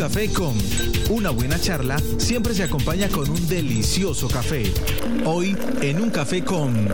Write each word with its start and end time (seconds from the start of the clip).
café 0.00 0.32
con 0.32 0.54
una 1.10 1.28
buena 1.28 1.60
charla 1.60 1.98
siempre 2.16 2.54
se 2.54 2.62
acompaña 2.62 3.06
con 3.08 3.28
un 3.28 3.46
delicioso 3.46 4.28
café. 4.28 4.62
Hoy 5.26 5.54
en 5.82 6.00
un 6.00 6.08
café 6.08 6.42
con... 6.42 6.88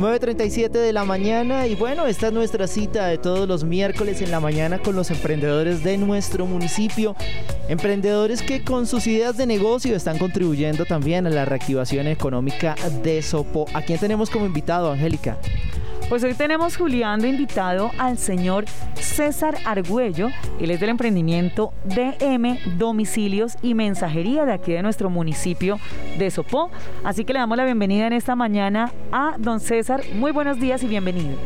9.37 0.00 0.70
de 0.70 0.92
la 0.92 1.04
mañana 1.04 1.68
y 1.68 1.76
bueno, 1.76 2.06
esta 2.06 2.28
es 2.28 2.32
nuestra 2.32 2.66
cita 2.66 3.06
de 3.06 3.18
todos 3.18 3.46
los 3.46 3.62
miércoles 3.62 4.20
en 4.20 4.32
la 4.32 4.40
mañana 4.40 4.80
con 4.80 4.96
los 4.96 5.12
emprendedores 5.12 5.84
de 5.84 5.98
nuestro 5.98 6.46
municipio. 6.46 7.14
Emprendedores 7.68 8.42
que 8.42 8.64
con 8.64 8.88
sus 8.88 9.06
ideas 9.06 9.36
de 9.36 9.46
negocio 9.46 9.94
están 9.94 10.18
contribuyendo 10.18 10.84
también 10.84 11.28
a 11.28 11.30
la 11.30 11.44
reactivación 11.44 12.08
económica 12.08 12.74
de 13.04 13.22
Sopo. 13.22 13.66
¿A 13.72 13.82
quién 13.82 14.00
tenemos 14.00 14.30
como 14.30 14.46
invitado, 14.46 14.90
Angélica? 14.90 15.38
Pues 16.10 16.24
hoy 16.24 16.34
tenemos 16.34 16.76
Julián 16.76 17.20
de 17.20 17.28
invitado 17.28 17.92
al 17.96 18.18
señor 18.18 18.64
César 18.94 19.54
Argüello. 19.64 20.30
Él 20.58 20.72
es 20.72 20.80
del 20.80 20.88
emprendimiento 20.88 21.72
DM 21.84 22.58
Domicilios 22.76 23.56
y 23.62 23.74
Mensajería 23.74 24.44
de 24.44 24.52
aquí 24.52 24.72
de 24.72 24.82
nuestro 24.82 25.08
municipio 25.08 25.78
de 26.18 26.28
Sopó. 26.32 26.68
Así 27.04 27.24
que 27.24 27.32
le 27.32 27.38
damos 27.38 27.56
la 27.56 27.64
bienvenida 27.64 28.08
en 28.08 28.12
esta 28.12 28.34
mañana 28.34 28.90
a 29.12 29.36
don 29.38 29.60
César. 29.60 30.02
Muy 30.14 30.32
buenos 30.32 30.58
días 30.58 30.82
y 30.82 30.88
bienvenido. 30.88 31.38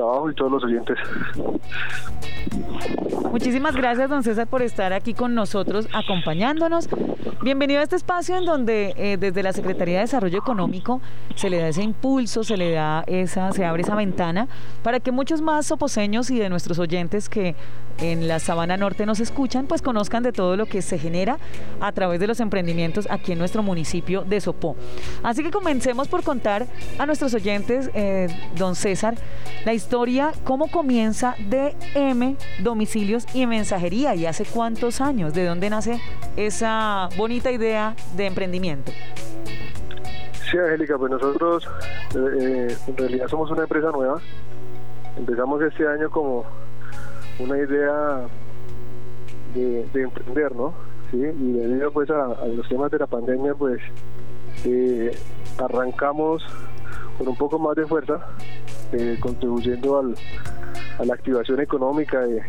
Y 0.00 0.34
todos 0.34 0.50
los 0.50 0.64
oyentes. 0.64 0.98
Muchísimas 3.30 3.76
gracias, 3.76 4.08
don 4.08 4.22
César, 4.22 4.46
por 4.46 4.62
estar 4.62 4.94
aquí 4.94 5.12
con 5.12 5.34
nosotros, 5.34 5.88
acompañándonos. 5.92 6.88
Bienvenido 7.42 7.80
a 7.80 7.82
este 7.82 7.96
espacio 7.96 8.36
en 8.36 8.46
donde 8.46 8.94
eh, 8.96 9.16
desde 9.18 9.42
la 9.42 9.52
Secretaría 9.52 9.96
de 9.96 10.00
Desarrollo 10.02 10.38
Económico 10.38 11.00
se 11.34 11.50
le 11.50 11.58
da 11.58 11.68
ese 11.68 11.82
impulso, 11.82 12.44
se 12.44 12.56
le 12.56 12.72
da 12.72 13.04
esa, 13.06 13.52
se 13.52 13.64
abre 13.64 13.82
esa 13.82 13.94
ventana 13.94 14.48
para 14.82 15.00
que 15.00 15.12
muchos 15.12 15.42
más 15.42 15.66
soposeños 15.66 16.30
y 16.30 16.38
de 16.38 16.48
nuestros 16.48 16.78
oyentes 16.78 17.28
que 17.28 17.54
en 18.00 18.28
la 18.28 18.38
Sabana 18.38 18.76
Norte 18.76 19.04
nos 19.04 19.20
escuchan, 19.20 19.66
pues 19.66 19.82
conozcan 19.82 20.22
de 20.22 20.32
todo 20.32 20.56
lo 20.56 20.66
que 20.66 20.80
se 20.82 20.98
genera 20.98 21.38
a 21.80 21.92
través 21.92 22.20
de 22.20 22.26
los 22.26 22.40
emprendimientos 22.40 23.06
aquí 23.10 23.32
en 23.32 23.38
nuestro 23.38 23.62
municipio 23.62 24.22
de 24.22 24.40
Sopó. 24.40 24.76
Así 25.22 25.42
que 25.42 25.50
comencemos 25.50 26.08
por 26.08 26.22
contar 26.22 26.66
a 26.98 27.06
nuestros 27.06 27.34
oyentes, 27.34 27.90
eh, 27.94 28.28
don 28.56 28.74
César, 28.74 29.16
la 29.64 29.74
historia, 29.74 29.89
cómo 30.44 30.70
comienza 30.70 31.34
DM 31.48 32.36
Domicilios 32.62 33.26
y 33.34 33.46
Mensajería 33.46 34.14
y 34.14 34.24
hace 34.24 34.44
cuántos 34.44 35.00
años, 35.00 35.34
de 35.34 35.44
dónde 35.44 35.68
nace 35.68 36.00
esa 36.36 37.08
bonita 37.16 37.50
idea 37.50 37.96
de 38.16 38.26
emprendimiento. 38.26 38.92
Sí, 40.48 40.58
Angélica, 40.58 40.96
pues 40.96 41.10
nosotros 41.10 41.68
eh, 42.14 42.18
eh, 42.40 42.76
en 42.86 42.96
realidad 42.96 43.26
somos 43.26 43.50
una 43.50 43.62
empresa 43.62 43.90
nueva. 43.90 44.20
Empezamos 45.16 45.60
este 45.62 45.86
año 45.88 46.08
como 46.08 46.44
una 47.40 47.58
idea 47.58 48.28
de, 49.54 50.02
emprender, 50.02 50.54
¿no? 50.54 50.72
Sí, 51.10 51.18
y 51.18 51.52
debido 51.52 51.90
pues 51.90 52.08
a, 52.10 52.46
los 52.46 52.68
temas 52.68 52.92
de 52.92 52.98
la 52.98 53.06
pandemia, 53.08 53.54
pues 53.54 53.80
eh, 54.64 55.16
arrancamos 55.58 56.44
con 57.20 57.28
un 57.28 57.36
poco 57.36 57.58
más 57.58 57.76
de 57.76 57.84
fuerza, 57.86 58.18
contribuyendo 59.20 59.98
al, 59.98 60.14
a 60.98 61.04
la 61.04 61.12
activación 61.12 61.60
económica 61.60 62.18
de, 62.20 62.42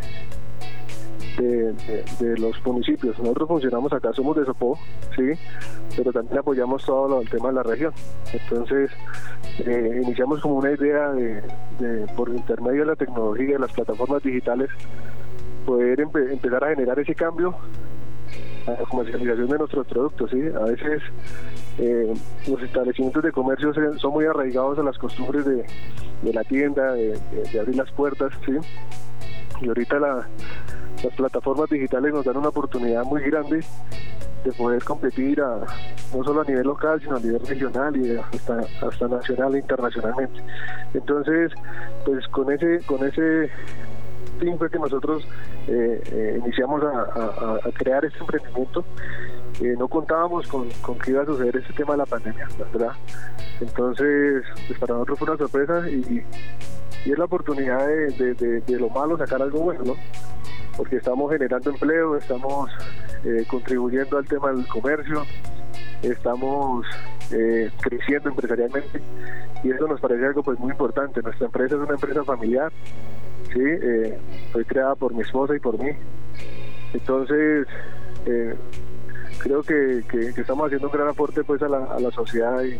de, 1.37 2.37
los 2.37 2.55
municipios. 2.65 3.19
Nosotros 3.19 3.49
funcionamos 3.49 3.91
acá, 3.91 4.13
somos 4.13 4.37
de 4.37 4.45
Sopó, 4.45 4.79
sí, 5.13 5.33
pero 5.97 6.13
también 6.13 6.37
apoyamos 6.39 6.85
todo 6.85 7.19
el 7.19 7.29
tema 7.29 7.49
de 7.49 7.55
la 7.55 7.63
región. 7.63 7.91
Entonces, 8.31 8.89
eh, 9.59 9.99
iniciamos 10.03 10.39
como 10.39 10.55
una 10.55 10.71
idea 10.71 11.09
de, 11.09 12.07
por 12.15 12.29
intermedio 12.29 12.81
de 12.81 12.87
la 12.87 12.95
tecnología, 12.95 13.55
de 13.55 13.59
las 13.59 13.73
plataformas 13.73 14.23
digitales, 14.23 14.69
poder 15.65 15.99
empezar 15.99 16.63
a 16.63 16.69
generar 16.69 16.97
ese 16.97 17.13
cambio 17.13 17.57
a 18.67 18.71
la 18.71 18.77
comercialización 18.77 19.47
de 19.47 19.57
nuestros 19.57 19.87
productos. 19.87 20.31
¿sí? 20.31 20.41
A 20.55 20.65
veces 20.65 21.01
eh, 21.77 22.13
los 22.47 22.61
establecimientos 22.61 23.23
de 23.23 23.31
comercio 23.31 23.73
son 23.97 24.13
muy 24.13 24.25
arraigados 24.25 24.79
a 24.79 24.83
las 24.83 24.97
costumbres 24.97 25.45
de, 25.45 25.65
la 26.31 26.43
tienda, 26.43 26.93
de, 26.93 27.19
abrir 27.59 27.75
las 27.75 27.91
puertas. 27.91 28.31
¿sí? 28.45 28.53
Y 29.61 29.67
ahorita 29.67 29.99
la, 29.99 30.27
las 31.03 31.15
plataformas 31.15 31.69
digitales 31.69 32.13
nos 32.13 32.25
dan 32.25 32.37
una 32.37 32.49
oportunidad 32.49 33.03
muy 33.03 33.21
grande 33.21 33.63
de 34.43 34.51
poder 34.53 34.83
competir 34.83 35.39
no 35.39 36.23
solo 36.23 36.41
a 36.41 36.43
nivel 36.43 36.65
local, 36.65 36.99
sino 37.01 37.15
a 37.15 37.19
nivel 37.19 37.45
regional 37.45 37.95
y 37.95 38.17
hasta, 38.17 38.61
hasta 38.81 39.07
nacional 39.07 39.55
e 39.55 39.59
internacionalmente. 39.59 40.41
Entonces, 40.93 41.51
pues 42.05 42.27
con 42.29 42.51
ese, 42.51 42.79
con 42.85 43.05
ese 43.05 43.49
fin 44.41 44.57
fue 44.57 44.69
que 44.69 44.79
nosotros 44.79 45.23
eh, 45.67 46.01
eh, 46.11 46.39
iniciamos 46.43 46.81
a, 46.83 47.59
crear 47.73 48.03
este 48.03 48.19
emprendimiento. 48.19 48.83
Eh, 49.61 49.75
no 49.77 49.87
contábamos 49.87 50.47
con, 50.47 50.69
que 50.99 51.11
iba 51.11 51.21
a 51.21 51.25
suceder 51.25 51.55
este 51.57 51.73
tema 51.73 51.93
de 51.93 51.99
la 51.99 52.05
pandemia, 52.05 52.47
¿verdad? 52.73 52.93
Entonces, 53.59 54.43
pues 54.67 54.79
para 54.79 54.93
nosotros 54.95 55.19
fue 55.19 55.27
una 55.29 55.37
sorpresa 55.37 55.89
y, 55.89 56.23
es 57.05 57.17
la 57.17 57.25
oportunidad 57.25 57.87
de, 57.87 58.33
de 58.35 58.79
lo 58.79 58.87
malo 58.89 59.17
sacar 59.17 59.41
algo 59.41 59.61
bueno, 59.61 59.83
¿no? 59.83 59.95
porque 60.77 60.97
estamos 60.97 61.31
generando 61.31 61.71
empleo, 61.71 62.15
estamos 62.15 62.69
contribuyendo 63.47 64.19
al 64.19 64.27
tema 64.27 64.51
del 64.51 64.67
comercio, 64.67 65.23
estamos 66.03 66.85
creciendo 67.81 68.29
empresarialmente 68.29 69.01
y 69.63 69.71
eso 69.71 69.87
nos 69.87 69.99
parece 69.99 70.27
algo 70.27 70.43
pues 70.43 70.59
muy 70.59 70.71
importante. 70.71 71.21
Nuestra 71.21 71.47
empresa 71.47 71.75
es 71.75 71.81
una 71.81 71.93
empresa 71.93 72.23
familiar, 72.23 72.71
sí, 73.53 73.61
eh, 73.61 74.17
fue 74.51 74.65
creada 74.65 74.95
por 74.95 75.13
mi 75.13 75.21
esposa 75.21 75.55
y 75.55 75.59
por 75.59 75.77
mí. 75.81 75.91
Entonces, 76.93 77.67
creo 79.39 79.63
que, 79.63 80.03
estamos 80.37 80.65
haciendo 80.65 80.87
un 80.87 80.93
gran 80.93 81.07
aporte 81.07 81.43
pues 81.43 81.61
a 81.61 81.67
la, 81.67 82.11
sociedad 82.11 82.63
y, 82.63 82.79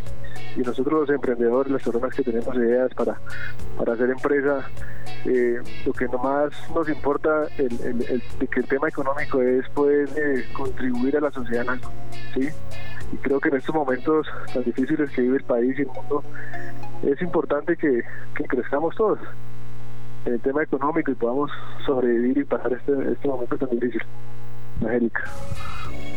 nosotros 0.57 1.01
los 1.01 1.09
emprendedores, 1.09 1.71
las 1.71 1.81
personas 1.81 2.13
que 2.13 2.23
tenemos 2.23 2.53
ideas 2.55 2.93
para, 2.93 3.17
para 3.77 3.93
hacer 3.93 4.09
empresa, 4.09 4.69
eh, 5.25 5.59
lo 5.85 5.93
que 5.93 6.05
nomás 6.07 6.51
nos 6.75 6.89
importa 6.89 7.47
el, 7.57 7.77
que 8.49 8.59
el 8.59 8.65
tema 8.65 8.89
económico 8.89 9.41
es 9.41 9.67
poder 9.69 10.09
eh, 10.17 10.45
contribuir 10.53 11.17
a 11.17 11.21
la 11.21 11.31
sociedad 11.31 11.63
en 11.63 11.69
algo, 11.69 11.91
¿sí? 12.33 12.49
Y 13.13 13.17
creo 13.17 13.39
que 13.39 13.49
en 13.49 13.57
estos 13.57 13.75
momentos 13.75 14.27
tan 14.53 14.63
difíciles 14.63 15.09
que 15.11 15.21
vive 15.21 15.37
el 15.37 15.43
país 15.43 15.77
y 15.77 15.81
el 15.81 15.87
mundo, 15.87 16.23
es 17.03 17.21
importante 17.21 17.75
que, 17.77 18.03
crezcamos 18.47 18.95
todos 18.95 19.19
en 20.25 20.33
el 20.33 20.39
tema 20.39 20.63
económico 20.63 21.11
y 21.11 21.15
podamos 21.15 21.51
sobrevivir 21.85 22.37
y 22.39 22.43
pasar 22.43 22.73
este, 22.73 22.91
este 23.11 23.27
momento 23.27 23.57
tan 23.57 23.69
difícil. 23.69 24.01
Angélica. 24.81 25.23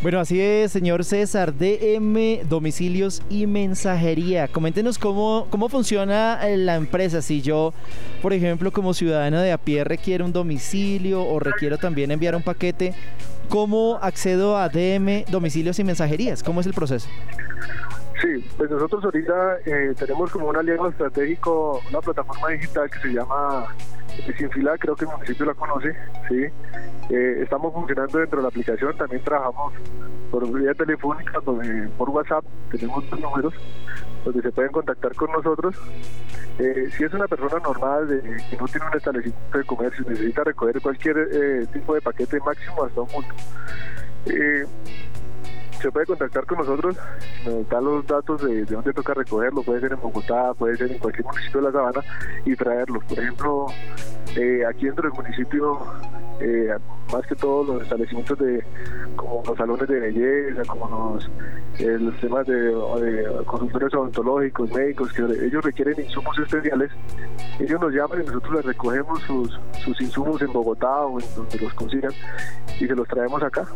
Bueno, 0.03 0.21
así 0.21 0.39
es, 0.39 0.71
señor 0.71 1.03
César, 1.03 1.55
DM, 1.55 2.47
domicilios 2.47 3.23
y 3.31 3.47
mensajería. 3.47 4.49
Coméntenos 4.49 4.99
cómo, 4.99 5.47
cómo 5.49 5.71
funciona 5.71 6.47
eh, 6.47 6.59
la 6.59 6.75
empresa. 6.75 7.23
Si 7.23 7.41
yo, 7.41 7.73
por 8.21 8.35
ejemplo, 8.35 8.71
como 8.71 8.93
ciudadano 8.93 9.41
de 9.41 9.53
a 9.53 9.57
pie 9.57 9.83
requiero 9.83 10.27
un 10.27 10.33
domicilio 10.33 11.25
o 11.25 11.41
requiero 11.41 11.79
también 11.79 12.11
enviar 12.11 12.37
un 12.37 12.43
paquete, 12.43 12.93
¿cómo 13.49 13.99
accedo 14.03 14.59
a 14.59 14.69
DM, 14.69 15.25
domicilios 15.31 15.79
y 15.79 15.85
mensajerías? 15.85 16.43
¿Cómo 16.43 16.61
es 16.61 16.67
el 16.67 16.75
proceso? 16.75 17.09
Sí, 18.25 18.43
pues 18.57 18.71
nosotros 18.71 19.05
ahorita 19.05 19.59
eh, 19.67 19.95
tenemos 19.99 20.31
como 20.31 20.49
un 20.49 20.57
aliado 20.57 20.89
estratégico, 20.89 21.83
una 21.91 22.01
plataforma 22.01 22.49
digital 22.49 22.91
que 22.91 22.99
se 23.01 23.09
llama 23.09 23.67
sin 24.39 24.51
fila 24.51 24.79
creo 24.79 24.97
que 24.97 25.05
el 25.05 25.11
municipio 25.11 25.45
la 25.45 25.53
conoce, 25.53 25.95
sí. 26.29 26.47
Eh, 27.11 27.41
estamos 27.43 27.75
funcionando 27.75 28.19
dentro 28.19 28.39
de 28.39 28.43
la 28.45 28.49
aplicación, 28.49 28.97
también 28.97 29.23
trabajamos 29.23 29.75
por 30.31 30.51
vía 30.59 30.73
telefónica, 30.73 31.39
por 31.43 32.11
WhatsApp, 32.11 32.45
tenemos 32.71 33.11
dos 33.11 33.21
números 33.21 33.53
donde 34.25 34.41
se 34.41 34.53
pueden 34.53 34.73
contactar 34.73 35.15
con 35.15 35.31
nosotros. 35.31 35.77
Eh, 36.59 36.89
si 36.97 37.05
es 37.05 37.13
una 37.13 37.29
persona 37.29 37.59
normal 37.63 38.09
que 38.49 38.57
no 38.57 38.67
tiene 38.69 38.87
un 38.87 38.97
establecimiento 38.97 39.59
de 39.59 39.65
comercio, 39.65 40.05
necesita 40.09 40.45
recoger 40.45 40.81
cualquier 40.81 41.29
eh, 41.31 41.67
tipo 41.75 41.95
de 41.95 42.01
paquete 42.01 42.41
máximo 42.41 42.85
hasta 42.85 43.03
un 43.03 43.09
punto 43.09 43.35
se 45.85 45.93
puede 45.93 46.07
contactar 46.07 46.47
con 46.47 46.57
nosotros, 46.57 46.97
nos 47.45 47.69
da 47.69 47.79
los 47.79 48.07
datos 48.07 48.43
de, 48.43 48.65
de, 48.65 48.75
dónde 48.75 48.95
toca 48.95 49.13
recogerlo, 49.13 49.63
puede 49.63 49.81
ser 49.81 49.93
en 49.93 50.01
Bogotá, 50.01 50.55
puede 50.55 50.79
ser 50.79 50.93
en 50.93 50.99
cualquier 50.99 51.27
municipio 51.27 51.61
de 51.61 51.67
la 51.67 51.73
Sabana 51.73 52.01
y 52.47 52.57
traerlo. 52.57 53.01
Por 53.01 53.19
ejemplo, 53.19 53.67
eh, 54.35 54.65
aquí 54.67 54.87
dentro 54.87 55.11
del 55.11 55.13
municipio, 55.13 55.79
eh, 56.41 56.75
más 57.13 57.27
que 57.27 57.35
todos 57.35 57.67
los 57.67 57.83
establecimientos 57.83 58.39
de 58.39 58.65
como 59.17 59.43
los 59.47 59.57
salones 59.57 59.89
de 59.89 60.01
belleza, 60.01 60.63
como 60.67 61.15
los, 61.15 61.31
eh, 61.79 61.99
los 62.01 62.19
temas 62.21 62.47
de, 62.47 62.57
de 62.57 63.45
consultorios 63.47 63.95
odontológicos, 63.95 64.71
médicos, 64.73 65.13
que 65.13 65.23
ellos 65.23 65.65
requieren 65.65 66.05
insumos 66.05 66.39
especiales, 66.39 66.91
ellos 67.61 67.81
nos 67.81 67.93
llaman 67.93 68.23
y 68.23 68.27
nosotros 68.27 68.55
les 68.57 68.65
recogemos 68.65 69.21
sus, 69.23 69.61
sus 69.85 70.01
insumos 70.01 70.43
en 70.43 70.53
Bogotá 70.53 71.03
o 71.03 71.21
en 71.21 71.27
donde 71.37 71.59
los 71.59 71.75
consigan 71.75 72.13
y 72.81 72.87
se 72.87 72.95
los 72.95 73.07
traemos 73.09 73.43
acá. 73.43 73.67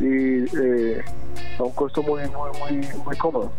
Y 0.00 0.44
a 1.58 1.62
un 1.62 1.72
costo 1.72 2.02
muy, 2.02 2.22
muy, 2.22 2.78
muy, 2.80 2.88
muy 3.04 3.16
cómodo. 3.16 3.52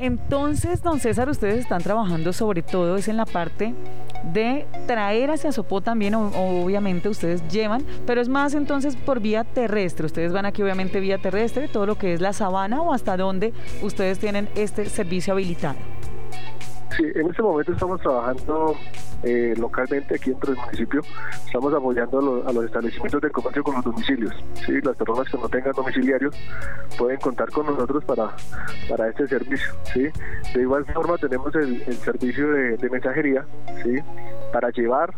Entonces, 0.00 0.82
don 0.82 0.98
César, 0.98 1.28
ustedes 1.28 1.60
están 1.60 1.82
trabajando 1.82 2.32
sobre 2.32 2.62
todo 2.62 2.96
es 2.96 3.08
en 3.08 3.16
la 3.16 3.26
parte 3.26 3.74
de 4.32 4.66
traer 4.86 5.30
hacia 5.30 5.52
Sopó 5.52 5.80
también, 5.80 6.14
obviamente 6.14 7.08
ustedes 7.08 7.46
llevan, 7.48 7.84
pero 8.06 8.20
es 8.20 8.28
más 8.28 8.54
entonces 8.54 8.96
por 8.96 9.20
vía 9.20 9.44
terrestre. 9.44 10.06
Ustedes 10.06 10.32
van 10.32 10.46
aquí 10.46 10.62
obviamente 10.62 11.00
vía 11.00 11.18
terrestre, 11.18 11.68
todo 11.68 11.86
lo 11.86 11.96
que 11.96 12.14
es 12.14 12.20
la 12.20 12.32
sabana 12.32 12.80
o 12.82 12.92
hasta 12.92 13.16
dónde 13.16 13.52
ustedes 13.82 14.18
tienen 14.18 14.48
este 14.54 14.86
servicio 14.86 15.34
habilitado. 15.34 15.93
Sí, 16.96 17.02
en 17.14 17.28
este 17.28 17.42
momento 17.42 17.72
estamos 17.72 18.00
trabajando 18.00 18.76
eh, 19.24 19.54
localmente 19.58 20.14
aquí 20.14 20.30
dentro 20.30 20.52
del 20.52 20.60
municipio. 20.62 21.00
Estamos 21.46 21.74
apoyando 21.74 22.44
a 22.46 22.52
los, 22.52 22.64
establecimientos 22.66 23.20
de 23.20 23.30
comercio 23.30 23.64
con 23.64 23.74
los 23.74 23.84
domicilios. 23.84 24.32
¿sí? 24.64 24.80
Las 24.82 24.96
personas 24.96 25.28
que 25.28 25.38
no 25.38 25.48
tengan 25.48 25.72
domiciliarios 25.72 26.36
pueden 26.96 27.18
contar 27.18 27.50
con 27.50 27.66
nosotros 27.66 28.04
para, 28.04 28.30
para 28.88 29.08
este 29.08 29.26
servicio. 29.26 29.72
¿sí? 29.92 30.08
De 30.54 30.60
igual 30.60 30.84
forma 30.86 31.18
tenemos 31.18 31.54
el, 31.56 31.82
servicio 31.94 32.48
de, 32.52 32.90
mensajería 32.90 33.44
¿sí? 33.82 33.98
para 34.52 34.70
llevar 34.70 35.12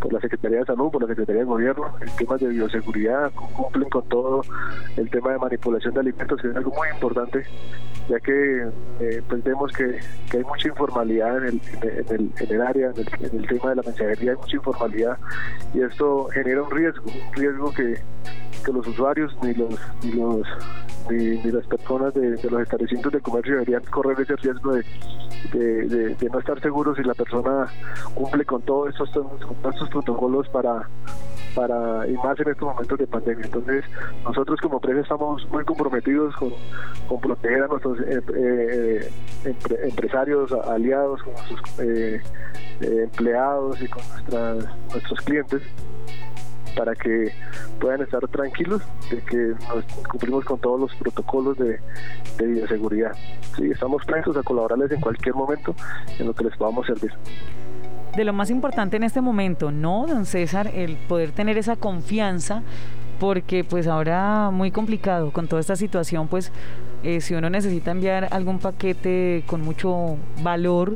por 0.00 0.12
la 0.12 0.20
Secretaría 0.20 0.58
de 0.58 0.64
Salud, 0.66 0.90
por 0.90 1.02
la 1.02 1.08
Secretaría 1.08 1.40
de 1.40 1.46
Gobierno, 1.46 1.94
el 2.00 2.10
tema 2.16 2.36
de 2.36 2.48
bioseguridad, 2.48 3.32
cumplen 3.32 3.88
con 3.88 4.06
todo 4.08 4.42
el 4.96 5.10
tema 5.10 5.32
de 5.32 5.38
manipulación 5.38 5.94
de 5.94 6.00
alimentos, 6.00 6.40
que 6.40 6.48
es 6.48 6.56
algo 6.56 6.72
muy 6.76 6.88
importante, 6.88 7.44
ya 8.08 8.20
que 8.20 8.68
eh, 9.00 9.22
pues 9.28 9.42
vemos 9.42 9.72
que, 9.72 9.98
hay 10.36 10.44
mucha 10.44 10.68
informalidad 10.68 11.38
en 11.38 11.44
el, 11.44 11.60
en 11.82 12.14
el, 12.14 12.30
en 12.38 12.54
el 12.54 12.62
área, 12.62 12.92
en 13.20 13.38
el, 13.38 13.46
tema 13.46 13.70
de 13.70 13.76
la 13.76 13.82
mensajería, 13.82 14.32
hay 14.32 14.36
mucha 14.36 14.56
informalidad 14.56 15.18
y 15.74 15.80
esto 15.80 16.28
genera 16.32 16.62
un 16.62 16.70
riesgo, 16.70 17.04
un 17.06 17.32
riesgo 17.34 17.72
que, 17.72 17.98
que 18.64 18.72
los 18.72 18.86
usuarios 18.86 19.36
ni 19.42 19.54
los, 19.54 19.80
ni 20.04 20.12
los 20.12 20.46
ni, 21.10 21.36
las 21.50 21.66
personas 21.66 22.12
de, 22.14 22.30
los 22.50 22.62
establecimientos 22.62 23.12
de 23.12 23.20
comercio 23.20 23.54
deberían 23.54 23.82
correr 23.84 24.20
ese 24.20 24.36
riesgo 24.36 24.74
de, 24.74 24.84
de, 25.52 25.65
no 26.30 26.38
estar 26.38 26.60
seguros 26.60 26.96
si 26.96 27.02
la 27.02 27.14
persona 27.14 27.66
cumple 28.14 28.44
con 28.44 28.62
todos 28.62 28.90
estos, 28.90 29.10
con 29.10 29.72
estos 29.72 29.88
protocolos 29.90 30.48
para 30.48 30.88
para 31.56 32.06
y 32.06 32.12
más 32.18 32.38
en 32.38 32.50
estos 32.50 32.68
momentos 32.68 32.98
de 32.98 33.06
pandemia. 33.06 33.46
Entonces, 33.46 33.84
nosotros 34.24 34.60
como 34.60 34.76
empresa 34.76 35.00
estamos 35.00 35.48
muy 35.50 35.64
comprometidos 35.64 36.36
con, 36.36 36.52
con 37.08 37.20
proteger 37.20 37.62
a 37.62 37.66
nuestros 37.68 37.98
eh, 38.00 38.20
eh, 38.36 39.10
empresarios, 39.84 40.52
aliados, 40.52 41.22
con 41.22 41.32
nuestros 41.32 41.60
eh, 41.80 42.20
empleados 42.80 43.80
y 43.80 43.88
con 43.88 44.06
nuestras, 44.10 44.66
nuestros 44.92 45.20
clientes 45.22 45.62
para 46.76 46.94
que 46.94 47.32
puedan 47.80 48.02
estar 48.02 48.26
tranquilos 48.28 48.82
de 49.10 49.18
que 49.22 49.54
cumplimos 50.08 50.44
con 50.44 50.60
todos 50.60 50.80
los 50.80 50.94
protocolos 50.96 51.56
de, 51.56 51.80
de 52.38 52.46
bioseguridad. 52.46 53.12
Sí, 53.56 53.70
estamos 53.70 54.04
prestos 54.04 54.36
a 54.36 54.42
colaborarles 54.42 54.92
en 54.92 55.00
cualquier 55.00 55.34
momento 55.34 55.74
en 56.18 56.26
lo 56.26 56.34
que 56.34 56.44
les 56.44 56.56
podamos 56.56 56.86
servir 56.86 57.12
de 58.16 58.24
lo 58.24 58.32
más 58.32 58.48
importante 58.48 58.96
en 58.96 59.02
este 59.02 59.20
momento, 59.20 59.70
¿no, 59.70 60.06
don 60.06 60.24
César? 60.24 60.70
El 60.74 60.96
poder 60.96 61.32
tener 61.32 61.58
esa 61.58 61.76
confianza, 61.76 62.62
porque 63.20 63.62
pues 63.62 63.86
ahora 63.86 64.50
muy 64.50 64.70
complicado 64.70 65.32
con 65.32 65.48
toda 65.48 65.60
esta 65.60 65.76
situación, 65.76 66.26
pues 66.26 66.50
eh, 67.02 67.20
si 67.20 67.34
uno 67.34 67.50
necesita 67.50 67.90
enviar 67.90 68.28
algún 68.30 68.58
paquete 68.58 69.44
con 69.46 69.60
mucho 69.60 70.16
valor, 70.42 70.94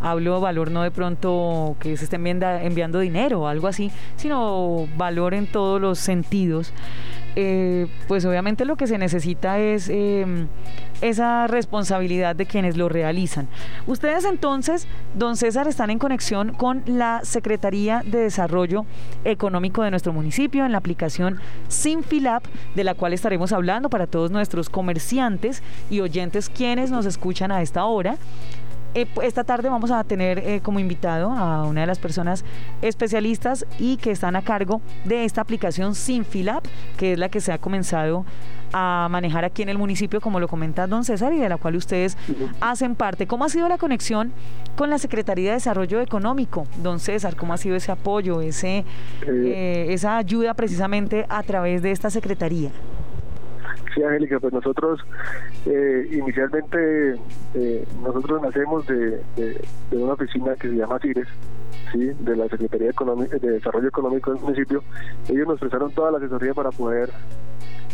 hablo 0.00 0.40
valor 0.40 0.70
no 0.70 0.82
de 0.82 0.90
pronto 0.90 1.76
que 1.80 1.96
se 1.96 2.04
esté 2.04 2.16
enviando 2.16 3.00
dinero 3.00 3.42
o 3.42 3.46
algo 3.46 3.66
así, 3.66 3.90
sino 4.16 4.86
valor 4.96 5.34
en 5.34 5.46
todos 5.46 5.80
los 5.80 5.98
sentidos. 5.98 6.72
Eh, 7.40 7.86
pues 8.08 8.24
obviamente 8.24 8.64
lo 8.64 8.76
que 8.76 8.88
se 8.88 8.98
necesita 8.98 9.60
es 9.60 9.88
em, 9.88 10.48
esa 11.02 11.46
responsabilidad 11.46 12.34
de 12.34 12.46
quienes 12.46 12.76
lo 12.76 12.88
realizan. 12.88 13.46
Ustedes 13.86 14.24
entonces, 14.24 14.88
don 15.14 15.36
César, 15.36 15.68
están 15.68 15.90
en 15.90 16.00
conexión 16.00 16.52
con 16.52 16.82
la 16.86 17.20
Secretaría 17.22 18.02
de 18.04 18.18
Desarrollo 18.18 18.86
Económico 19.24 19.84
de 19.84 19.90
nuestro 19.90 20.12
municipio 20.12 20.66
en 20.66 20.72
la 20.72 20.78
aplicación 20.78 21.38
Sinfilap, 21.68 22.44
de 22.74 22.82
la 22.82 22.94
cual 22.94 23.12
estaremos 23.12 23.52
hablando 23.52 23.88
para 23.88 24.08
todos 24.08 24.32
nuestros 24.32 24.68
comerciantes 24.68 25.62
y 25.90 26.00
oyentes 26.00 26.48
quienes 26.48 26.90
nos 26.90 27.06
escuchan 27.06 27.52
a 27.52 27.62
esta 27.62 27.84
hora. 27.84 28.16
Eh, 28.94 29.06
esta 29.22 29.44
tarde 29.44 29.68
vamos 29.68 29.90
a 29.90 30.02
tener 30.04 30.38
eh, 30.38 30.60
como 30.62 30.80
invitado 30.80 31.30
a 31.30 31.64
una 31.64 31.82
de 31.82 31.86
las 31.86 31.98
personas 31.98 32.44
especialistas 32.80 33.66
y 33.78 33.96
que 33.98 34.10
están 34.10 34.34
a 34.34 34.42
cargo 34.42 34.80
de 35.04 35.24
esta 35.24 35.40
aplicación 35.40 35.94
Sinfilab, 35.94 36.62
que 36.96 37.12
es 37.12 37.18
la 37.18 37.28
que 37.28 37.40
se 37.40 37.52
ha 37.52 37.58
comenzado 37.58 38.24
a 38.72 39.08
manejar 39.10 39.44
aquí 39.44 39.62
en 39.62 39.68
el 39.68 39.78
municipio, 39.78 40.20
como 40.20 40.40
lo 40.40 40.48
comenta 40.48 40.86
don 40.86 41.04
César, 41.04 41.32
y 41.32 41.38
de 41.38 41.48
la 41.48 41.56
cual 41.56 41.76
ustedes 41.76 42.16
hacen 42.60 42.94
parte. 42.94 43.26
¿Cómo 43.26 43.44
ha 43.44 43.48
sido 43.48 43.68
la 43.68 43.78
conexión 43.78 44.32
con 44.76 44.90
la 44.90 44.98
Secretaría 44.98 45.50
de 45.50 45.54
Desarrollo 45.54 46.00
Económico, 46.00 46.66
don 46.82 47.00
César? 47.00 47.36
¿Cómo 47.36 47.54
ha 47.54 47.56
sido 47.56 47.76
ese 47.76 47.92
apoyo, 47.92 48.40
ese, 48.40 48.84
eh, 49.26 49.86
esa 49.90 50.16
ayuda 50.16 50.54
precisamente 50.54 51.26
a 51.28 51.42
través 51.42 51.82
de 51.82 51.92
esta 51.92 52.10
Secretaría? 52.10 52.70
Sí, 53.98 54.04
Angélica, 54.04 54.38
pues 54.38 54.52
nosotros 54.52 55.00
eh, 55.66 56.08
inicialmente 56.12 57.16
eh, 57.54 57.84
nosotros 58.00 58.40
nacemos 58.40 58.86
de, 58.86 59.20
una 59.90 60.12
oficina 60.12 60.54
que 60.54 60.68
se 60.68 60.76
llama 60.76 61.00
CIRES, 61.00 61.26
¿sí? 61.90 62.12
de 62.20 62.36
la 62.36 62.46
Secretaría 62.46 62.92
de 62.92 63.50
Desarrollo 63.50 63.88
Económico 63.88 64.32
del 64.32 64.40
municipio. 64.40 64.84
Ellos 65.28 65.48
nos 65.48 65.58
prestaron 65.58 65.90
toda 65.90 66.12
la 66.12 66.18
asesoría 66.18 66.54
para 66.54 66.70
poder 66.70 67.10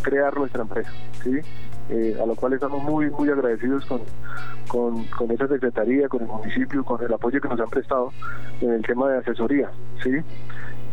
crear 0.02 0.36
nuestra 0.36 0.60
empresa, 0.60 0.90
¿sí? 1.22 1.38
Eh, 1.88 2.18
a 2.22 2.26
lo 2.26 2.34
cual 2.36 2.52
estamos 2.52 2.82
muy 2.82 3.08
muy 3.10 3.30
agradecidos 3.30 3.86
con, 3.86 4.00
con, 4.68 5.04
con, 5.04 5.30
esa 5.30 5.48
secretaría, 5.48 6.06
con 6.08 6.20
el 6.20 6.28
municipio, 6.28 6.84
con 6.84 7.02
el 7.02 7.14
apoyo 7.14 7.40
que 7.40 7.48
nos 7.48 7.60
han 7.60 7.70
prestado 7.70 8.10
en 8.60 8.72
el 8.72 8.82
tema 8.82 9.08
de 9.08 9.18
asesoría, 9.20 9.70
¿sí? 10.02 10.10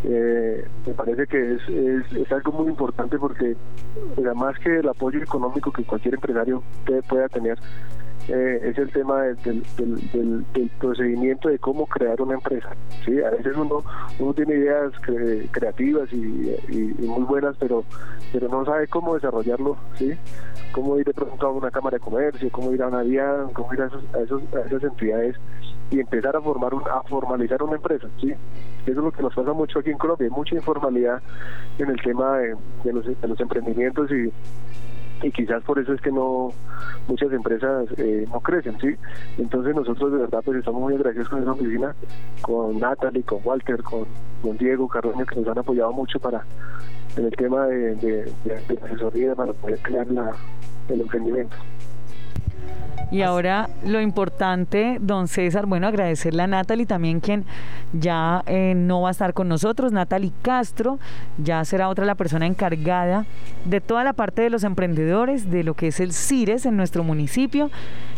Eh, 0.04 0.66
me 0.88 0.94
parece 0.94 1.28
que 1.28 1.54
es, 1.54 1.62
es, 1.70 2.32
algo 2.32 2.52
muy 2.54 2.70
importante 2.70 3.20
porque 3.20 3.56
además 4.18 4.58
que 4.60 4.80
el 4.80 4.90
apoyo 4.90 5.22
económico 5.22 5.72
que 5.72 5.84
cualquier 5.84 6.16
empresario 6.16 6.64
pueda 7.08 7.30
tener, 7.30 7.60
eh, 8.28 8.60
es 8.64 8.78
el 8.78 8.92
tema 8.92 9.22
del, 9.24 9.64
procedimiento 10.80 11.50
de 11.50 11.60
cómo 11.60 11.86
crear 11.86 12.22
una 12.22 12.36
empresa. 12.36 12.70
¿sí? 13.06 13.22
A 13.22 13.30
veces 13.32 13.56
uno, 13.56 13.84
uno 14.20 14.34
tiene 14.34 14.56
ideas 14.56 14.92
creativas 15.52 16.12
y, 16.14 16.56
muy 17.00 17.24
buenas, 17.24 17.56
pero, 17.58 17.84
pero 18.32 18.48
no 18.48 18.64
sabe 18.66 18.88
cómo 18.88 19.16
desarrollarlo, 19.16 19.78
¿sí? 19.96 20.14
cómo 20.72 20.98
ir 20.98 21.06
de 21.06 21.14
pronto 21.14 21.48
a 21.48 21.52
una 21.52 21.72
cámara 21.72 21.98
de 21.98 22.04
comercio, 22.04 22.50
cómo 22.52 22.72
ir 22.74 22.82
a 22.82 22.88
una 22.88 23.02
vía, 23.02 23.46
cómo 23.54 23.74
ir 23.74 23.82
a, 23.82 23.88
esos, 23.88 24.04
a, 24.14 24.60
esas 24.66 24.84
entidades 24.84 25.36
y 25.92 26.00
empezar 26.00 26.36
a 26.36 26.42
formar 26.42 26.74
un, 26.74 26.84
a 26.84 27.04
formalizar 27.04 27.62
una 27.62 27.76
empresa. 27.76 28.08
¿sí? 28.20 28.32
Eso 28.32 28.92
es 28.92 28.96
lo 28.98 29.12
que 29.12 29.22
nos 29.22 29.36
pasa 29.36 29.54
mucho 29.54 29.80
aquí 29.80 29.92
en 29.92 29.98
Colombia, 29.98 30.28
hay 30.28 30.36
mucha 30.36 30.56
informalidad 30.56 31.22
en 31.78 31.90
el 31.90 32.02
tema 32.02 32.38
de, 32.38 32.56
los, 32.94 33.40
emprendimientos 33.40 34.10
y 34.12 34.32
y 35.24 35.32
quizás 35.32 35.62
por 35.64 35.78
eso 35.78 35.94
es 35.94 36.02
que 36.02 36.12
no 36.12 36.50
muchas 37.08 37.32
empresas 37.32 37.86
eh, 37.98 38.26
no 38.32 38.40
crecen, 38.40 38.80
¿sí? 38.80 38.96
Entonces 39.38 39.76
nosotros 39.76 40.14
de 40.14 40.18
verdad 40.18 40.42
pues 40.44 40.58
estamos 40.58 40.82
muy 40.82 40.96
agradecidos 40.96 41.30
con 41.30 41.44
esa 41.44 41.52
oficina, 41.52 41.96
con 42.42 42.80
Natalie, 42.80 43.22
con 43.22 43.40
Walter, 43.44 43.84
con, 43.84 44.08
Diego 44.58 44.88
Carroño 44.88 45.24
que 45.28 45.36
nos 45.36 45.48
han 45.48 45.60
apoyado 45.60 45.94
mucho 45.94 46.20
para 46.20 46.44
en 47.16 47.26
el 47.26 47.32
tema 47.36 47.68
de, 47.68 47.96
de, 47.96 48.80
asesoría 48.84 49.36
para 49.36 49.54
poder 49.54 49.80
crear 49.84 50.08
el 50.90 51.02
emprendimiento. 51.02 51.56
Y 53.12 53.24
ahora 53.24 53.70
lo 53.86 54.00
importante, 54.00 54.98
don 55.02 55.28
César, 55.28 55.66
bueno, 55.66 55.86
agradecerle 55.86 56.44
a 56.44 56.48
Natalie 56.48 56.86
también 56.86 57.20
quien 57.20 57.44
ya 57.92 58.42
eh, 58.48 58.74
no 58.74 59.02
va 59.02 59.10
a 59.10 59.12
estar 59.12 59.34
con 59.34 59.50
nosotros, 59.50 59.92
Natalie 59.92 60.32
Castro, 60.42 60.98
ya 61.38 61.66
será 61.66 61.90
otra 61.90 62.06
la 62.06 62.16
persona 62.16 62.48
encargada 62.48 63.26
de 63.66 63.82
toda 63.82 64.06
la 64.06 64.14
parte 64.14 64.42
de 64.42 64.50
los 64.50 64.64
emprendedores, 64.64 65.52
de 65.52 65.66
lo 65.66 65.74
que 65.74 65.88
es 65.88 66.00
el 66.00 66.14
CIRES 66.14 66.66
en 66.66 66.78
nuestro 66.78 67.04
municipio. 67.04 67.70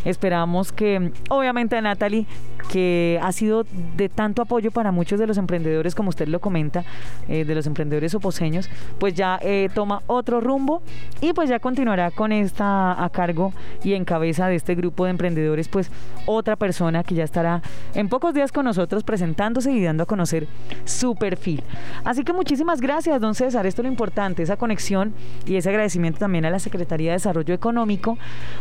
Esperamos 0.05 0.71
que, 0.71 1.11
obviamente, 1.29 1.77
a 1.77 1.81
Natalie, 1.81 2.27
que 2.69 3.19
ha 3.21 3.31
sido 3.31 3.65
de 3.95 4.09
tanto 4.09 4.41
apoyo 4.41 4.69
para 4.69 4.91
muchos 4.91 5.19
de 5.19 5.27
los 5.27 5.37
emprendedores, 5.37 5.95
como 5.95 6.09
usted 6.09 6.27
lo 6.27 6.39
comenta, 6.39 6.83
eh, 7.27 7.45
de 7.45 7.55
los 7.55 7.65
emprendedores 7.67 8.13
oposeños, 8.13 8.69
pues 8.99 9.13
ya 9.13 9.39
eh, 9.41 9.69
toma 9.73 10.01
otro 10.07 10.41
rumbo 10.41 10.81
y 11.21 11.33
pues 11.33 11.49
ya 11.49 11.59
continuará 11.59 12.11
con 12.11 12.31
esta 12.31 13.01
a 13.01 13.09
cargo 13.09 13.53
y 13.83 13.93
en 13.93 14.05
cabeza 14.05 14.47
de 14.47 14.55
este 14.55 14.75
grupo 14.75 14.82
grupo 14.83 15.05
de 15.05 15.11
emprendedores, 15.11 15.69
pues 15.69 15.89
otra 16.25 16.55
persona 16.55 17.03
que 17.03 17.15
ya 17.15 17.23
estará 17.23 17.61
en 17.93 18.09
pocos 18.09 18.33
días 18.33 18.51
con 18.51 18.65
nosotros 18.65 19.03
presentándose 19.03 19.71
y 19.71 19.81
dando 19.81 20.03
a 20.03 20.05
conocer 20.05 20.47
su 20.85 21.15
perfil. 21.15 21.63
Así 22.03 22.23
que 22.23 22.33
muchísimas 22.33 22.81
gracias, 22.81 23.21
don 23.21 23.33
César. 23.33 23.65
Esto 23.65 23.81
es 23.81 23.85
lo 23.85 23.91
importante, 23.91 24.43
esa 24.43 24.57
conexión 24.57 25.13
y 25.45 25.55
ese 25.55 25.69
agradecimiento 25.69 26.19
también 26.19 26.45
a 26.45 26.49
la 26.49 26.59
Secretaría 26.59 27.11
de 27.11 27.17
Desarrollo 27.17 27.53
Económico 27.53 28.17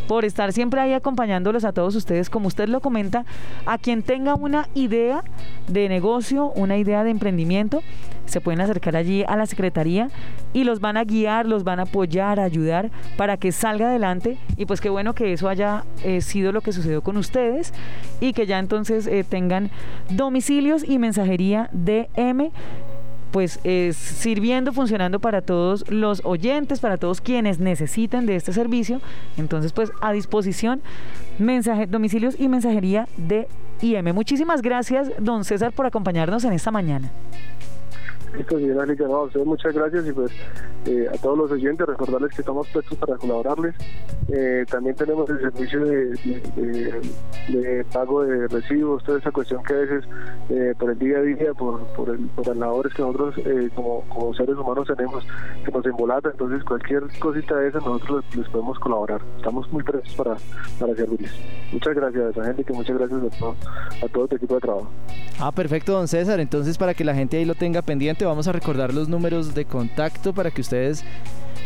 por 0.07 0.25
estar 0.25 0.52
siempre 0.52 0.81
ahí 0.81 0.93
acompañándolos 0.93 1.64
a 1.64 1.73
todos 1.73 1.97
ustedes, 1.97 2.31
como 2.31 2.47
usted 2.47 2.69
lo 2.69 2.81
comenta, 2.81 3.25
a 3.67 3.79
quien 3.79 4.02
tenga 4.02 4.35
una 4.35 4.69
idea 4.75 5.25
de 5.69 5.88
negocio, 5.88 6.52
una 6.55 6.76
idea 6.76 7.02
de 7.02 7.11
emprendimiento, 7.11 7.83
se 8.26 8.41
pueden 8.41 8.61
acercar 8.61 8.97
allí 8.97 9.25
a 9.26 9.37
la 9.37 9.47
Secretaría 9.47 10.09
y 10.52 10.64
los 10.64 10.81
van 10.81 10.97
a 10.97 11.05
guiar, 11.05 11.47
los 11.47 11.64
van 11.64 11.81
a 11.81 11.83
apoyar, 11.83 12.38
a 12.41 12.45
ayudar 12.45 12.91
para 13.17 13.37
que 13.37 13.52
salga 13.52 13.88
adelante 13.88 14.38
y 14.57 14.67
pues 14.67 14.81
qué 14.81 14.88
bueno 14.88 15.14
que 15.14 15.33
eso 15.33 15.49
haya 15.49 15.85
eh, 16.05 16.12
sido 16.21 16.52
lo 16.52 16.61
que 16.61 16.73
sucedió 16.73 17.02
con 17.02 17.16
ustedes 17.16 17.73
y 18.21 18.33
que 18.33 18.47
ya 18.47 18.59
entonces 18.59 19.07
eh, 19.07 19.25
tengan 19.25 19.71
domicilios 20.11 20.85
y 20.87 20.99
mensajería 20.99 21.71
DM 21.73 22.50
pues 23.33 23.61
es 23.64 23.97
sirviendo, 23.97 24.73
funcionando 24.75 25.19
para 25.19 25.40
todos 25.40 25.90
los 25.90 26.21
oyentes, 26.23 26.81
para 26.81 26.99
todos 26.99 27.23
quienes 27.23 27.59
necesiten 27.59 28.26
de 28.26 28.37
este 28.37 28.52
servicio. 28.52 29.00
Entonces, 29.38 29.73
pues 29.73 29.90
a 30.02 30.12
disposición, 30.12 30.83
mensaje, 31.38 31.87
domicilios 31.87 32.38
y 32.38 32.49
mensajería 32.49 33.09
de 33.16 33.49
IM. 33.81 34.14
Muchísimas 34.14 34.61
gracias, 34.61 35.11
don 35.19 35.45
César, 35.45 35.73
por 35.73 35.87
acompañarnos 35.87 36.45
en 36.45 36.52
esta 36.52 36.71
mañana. 36.71 37.11
Listo, 38.37 38.59
no, 38.59 39.45
muchas 39.45 39.75
gracias 39.75 40.07
y 40.07 40.12
pues 40.12 40.33
eh, 40.87 41.07
a 41.12 41.17
todos 41.19 41.37
los 41.37 41.51
oyentes 41.51 41.87
recordarles 41.87 42.35
que 42.35 42.41
estamos 42.41 42.67
prestos 42.69 42.97
para 42.99 43.17
colaborarles. 43.17 43.75
Eh, 44.29 44.65
también 44.71 44.97
tenemos 44.97 45.29
el 45.29 45.41
servicio 45.41 45.85
de, 45.85 46.17
pago 47.93 48.25
de 48.25 48.49
recibos, 48.49 49.05
toda 49.05 49.19
esa 49.19 49.31
cuestión 49.31 49.62
que 49.65 49.75
a 49.75 49.77
veces 49.77 50.05
eh, 50.49 50.75
por 50.79 50.91
el 50.91 50.99
día 50.99 51.19
a 51.19 51.23
día, 51.23 51.53
por, 51.55 51.85
por, 51.89 52.09
el, 52.11 52.31
labores 52.59 52.95
que 52.95 53.03
nosotros 53.03 53.35
como, 53.75 54.03
como, 54.09 54.35
seres 54.35 54.57
humanos 54.57 54.89
tenemos, 54.89 55.27
que 55.65 55.71
nos 55.71 55.85
embolata, 55.85 56.31
entonces 56.31 56.65
cualquier 56.65 57.03
cosita 57.19 57.57
de 57.57 57.69
esa 57.69 57.79
nosotros 57.79 58.25
les, 58.35 58.49
podemos 58.49 58.79
colaborar. 58.79 59.21
Estamos 59.37 59.71
muy 59.73 59.83
prestos 59.83 60.15
para, 60.15 60.37
para 60.79 60.95
servirles. 60.95 61.33
Muchas 61.73 61.95
gracias, 61.95 62.35
que 62.67 62.73
muchas 62.73 62.97
gracias 62.97 63.21
a 63.23 63.39
todo, 63.39 63.57
a 64.03 64.09
todo 64.09 64.29
tu 64.29 64.37
equipo 64.37 64.55
de 64.55 64.61
trabajo. 64.61 64.91
Ah, 65.39 65.51
perfecto, 65.51 65.93
don 65.93 66.07
César. 66.09 66.41
Entonces, 66.41 66.79
para 66.79 66.95
que 66.95 67.05
la 67.05 67.15
gente 67.15 67.37
ahí 67.37 67.45
lo 67.45 67.55
tenga 67.55 67.83
pendiente, 67.83 68.22
vamos 68.25 68.49
a 68.49 68.52
recordar 68.52 68.95
los 68.95 69.09
números 69.09 69.55
de 69.55 69.64
contacto 69.64 70.33
para 70.33 70.50
que 70.50 70.61
ustedes 70.61 71.05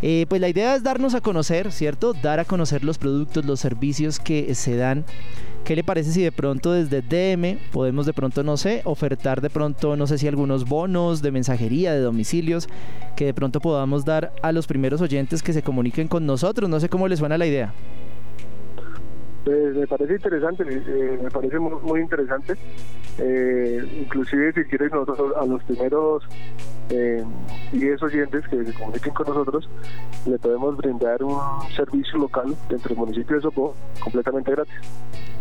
Eh, 0.01 0.25
pues 0.27 0.41
la 0.41 0.49
idea 0.49 0.75
es 0.75 0.83
darnos 0.83 1.13
a 1.13 1.21
conocer, 1.21 1.71
¿cierto? 1.71 2.13
Dar 2.13 2.39
a 2.39 2.45
conocer 2.45 2.83
los 2.83 2.97
productos, 2.97 3.45
los 3.45 3.59
servicios 3.59 4.19
que 4.19 4.53
se 4.55 4.75
dan. 4.75 5.05
¿Qué 5.63 5.75
le 5.75 5.83
parece 5.83 6.11
si 6.11 6.21
de 6.21 6.31
pronto 6.31 6.73
desde 6.73 7.01
DM 7.01 7.57
podemos 7.71 8.05
de 8.05 8.13
pronto, 8.13 8.43
no 8.43 8.55
sé, 8.55 8.81
ofertar 8.85 9.41
de 9.41 9.49
pronto, 9.49 9.95
no 9.95 10.05
sé 10.05 10.19
si 10.19 10.27
algunos 10.27 10.65
bonos 10.65 11.23
de 11.23 11.31
mensajería, 11.31 11.91
de 11.91 12.01
domicilios, 12.01 12.67
que 13.15 13.25
de 13.25 13.33
pronto 13.33 13.59
podamos 13.59 14.05
dar 14.05 14.31
a 14.43 14.51
los 14.51 14.67
primeros 14.67 15.01
oyentes 15.01 15.41
que 15.41 15.53
se 15.53 15.63
comuniquen 15.63 16.07
con 16.07 16.27
nosotros? 16.27 16.69
No 16.69 16.79
sé 16.79 16.87
cómo 16.87 17.07
les 17.07 17.17
suena 17.17 17.39
la 17.39 17.47
idea. 17.47 17.73
Pues 19.45 19.75
me 19.75 19.85
parece 19.85 20.15
interesante, 20.15 20.63
eh, 20.67 21.19
me 21.21 21.29
parece 21.29 21.59
muy, 21.59 22.01
interesante. 22.01 22.55
Eh, 23.19 23.79
inclusive 24.01 24.51
si 24.53 24.63
quieres 24.65 24.91
nosotros 24.91 25.33
a 25.37 25.45
los 25.45 25.63
primeros 25.63 26.23
eh, 26.89 27.23
10 27.71 28.01
oyentes 28.01 28.47
que 28.47 28.65
se 28.65 28.73
comuniquen 28.73 29.13
con 29.13 29.27
nosotros, 29.27 29.69
le 30.25 30.39
podemos 30.39 30.75
brindar 30.77 31.21
un 31.21 31.39
servicio 31.75 32.17
local 32.17 32.55
dentro 32.69 32.89
del 32.89 32.97
municipio 32.97 33.35
de 33.35 33.41
Sopó 33.43 33.75
completamente 34.03 34.49
gratis. 34.49 34.75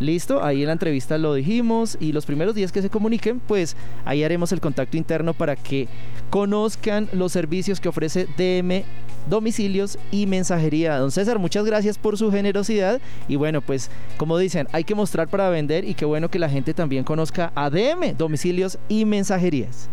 Listo, 0.00 0.42
ahí 0.42 0.62
en 0.62 0.68
la 0.68 0.72
entrevista 0.72 1.18
lo 1.18 1.34
dijimos 1.34 1.98
y 2.00 2.12
los 2.12 2.24
primeros 2.24 2.54
días 2.54 2.72
que 2.72 2.80
se 2.80 2.88
comuniquen, 2.88 3.38
pues 3.38 3.76
ahí 4.06 4.24
haremos 4.24 4.50
el 4.50 4.60
contacto 4.60 4.96
interno 4.96 5.34
para 5.34 5.56
que 5.56 5.88
conozcan 6.30 7.08
los 7.12 7.32
servicios 7.32 7.80
que 7.80 7.88
ofrece 7.90 8.26
DM 8.38 8.82
domicilios 9.28 9.98
y 10.10 10.26
mensajería. 10.26 10.96
Don 10.96 11.10
César, 11.10 11.38
muchas 11.38 11.66
gracias 11.66 11.98
por 11.98 12.16
su 12.16 12.30
generosidad 12.30 13.00
y 13.28 13.36
bueno, 13.36 13.60
pues 13.60 13.90
como 14.16 14.38
dicen, 14.38 14.66
hay 14.72 14.84
que 14.84 14.94
mostrar 14.94 15.28
para 15.28 15.50
vender 15.50 15.84
y 15.84 15.94
qué 15.94 16.06
bueno 16.06 16.30
que 16.30 16.38
la 16.38 16.48
gente 16.48 16.72
también 16.72 17.04
conozca 17.04 17.52
a 17.54 17.68
DM, 17.68 18.16
domicilios 18.16 18.78
y 18.88 19.04
mensajerías. 19.04 19.90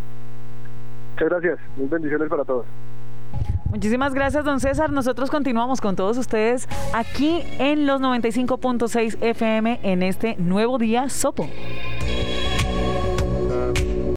Muchas 1.15 1.29
gracias, 1.29 1.59
muy 1.75 1.87
bendiciones 1.87 2.29
para 2.29 2.45
todos. 2.45 2.65
Muchísimas 3.69 4.13
gracias, 4.13 4.45
don 4.45 4.59
César. 4.59 4.91
Nosotros 4.91 5.29
continuamos 5.29 5.81
con 5.81 5.95
todos 5.95 6.17
ustedes 6.17 6.67
aquí 6.93 7.43
en 7.59 7.85
los 7.85 8.01
95.6 8.01 9.17
FM 9.21 9.79
en 9.83 10.03
este 10.03 10.35
nuevo 10.37 10.77
día 10.77 11.09
Sopo. 11.09 11.47